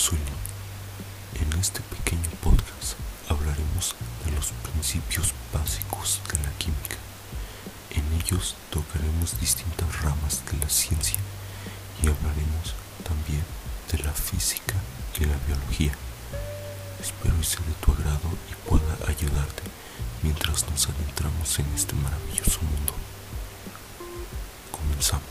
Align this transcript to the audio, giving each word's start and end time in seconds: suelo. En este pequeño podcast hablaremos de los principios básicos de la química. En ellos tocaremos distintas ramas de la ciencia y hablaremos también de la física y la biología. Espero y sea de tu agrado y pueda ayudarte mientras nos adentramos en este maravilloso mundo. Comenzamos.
suelo. 0.00 0.32
En 1.34 1.60
este 1.60 1.82
pequeño 1.82 2.30
podcast 2.42 2.96
hablaremos 3.28 3.94
de 4.24 4.32
los 4.32 4.46
principios 4.64 5.34
básicos 5.52 6.22
de 6.32 6.38
la 6.38 6.50
química. 6.56 6.96
En 7.90 8.04
ellos 8.18 8.56
tocaremos 8.70 9.38
distintas 9.38 10.00
ramas 10.00 10.40
de 10.50 10.56
la 10.56 10.70
ciencia 10.70 11.18
y 12.02 12.08
hablaremos 12.08 12.72
también 13.04 13.44
de 13.92 13.98
la 13.98 14.12
física 14.12 14.74
y 15.20 15.26
la 15.26 15.36
biología. 15.46 15.92
Espero 16.98 17.34
y 17.38 17.44
sea 17.44 17.60
de 17.60 17.74
tu 17.84 17.92
agrado 17.92 18.30
y 18.50 18.54
pueda 18.70 18.94
ayudarte 19.06 19.64
mientras 20.22 20.66
nos 20.70 20.88
adentramos 20.88 21.58
en 21.58 21.66
este 21.74 21.94
maravilloso 21.96 22.60
mundo. 22.62 22.94
Comenzamos. 24.72 25.29